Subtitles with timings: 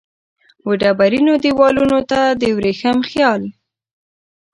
[0.67, 3.41] وډبرینو دیوالونو ته د وریښم خیال